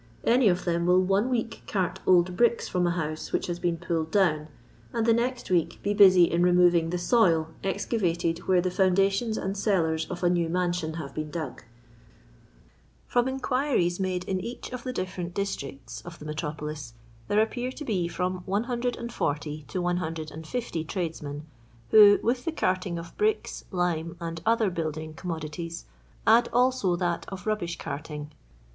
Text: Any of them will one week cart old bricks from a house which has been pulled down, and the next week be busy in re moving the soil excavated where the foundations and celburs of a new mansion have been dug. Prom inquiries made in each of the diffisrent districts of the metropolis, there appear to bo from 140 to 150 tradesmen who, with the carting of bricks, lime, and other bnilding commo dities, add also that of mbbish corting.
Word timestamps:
Any 0.23 0.47
of 0.47 0.65
them 0.65 0.87
will 0.87 0.99
one 1.03 1.29
week 1.29 1.61
cart 1.67 1.99
old 2.07 2.35
bricks 2.35 2.67
from 2.67 2.87
a 2.87 2.89
house 2.89 3.31
which 3.31 3.45
has 3.45 3.59
been 3.59 3.77
pulled 3.77 4.09
down, 4.09 4.47
and 4.93 5.05
the 5.05 5.13
next 5.13 5.51
week 5.51 5.79
be 5.83 5.93
busy 5.93 6.23
in 6.23 6.41
re 6.41 6.51
moving 6.51 6.89
the 6.89 6.97
soil 6.97 7.49
excavated 7.63 8.39
where 8.47 8.61
the 8.61 8.71
foundations 8.71 9.37
and 9.37 9.55
celburs 9.55 10.09
of 10.09 10.23
a 10.23 10.29
new 10.31 10.49
mansion 10.49 10.95
have 10.95 11.13
been 11.13 11.29
dug. 11.29 11.61
Prom 13.09 13.27
inquiries 13.27 13.99
made 13.99 14.23
in 14.23 14.39
each 14.39 14.71
of 14.73 14.81
the 14.83 14.91
diffisrent 14.91 15.35
districts 15.35 16.01
of 16.01 16.17
the 16.17 16.25
metropolis, 16.25 16.95
there 17.27 17.39
appear 17.39 17.71
to 17.71 17.85
bo 17.85 18.07
from 18.11 18.37
140 18.47 19.65
to 19.67 19.81
150 19.83 20.83
tradesmen 20.83 21.45
who, 21.91 22.17
with 22.23 22.43
the 22.43 22.51
carting 22.51 22.97
of 22.97 23.15
bricks, 23.19 23.65
lime, 23.69 24.17
and 24.19 24.41
other 24.47 24.71
bnilding 24.71 25.13
commo 25.13 25.39
dities, 25.39 25.83
add 26.25 26.49
also 26.51 26.95
that 26.95 27.23
of 27.29 27.43
mbbish 27.43 27.77
corting. 27.77 28.31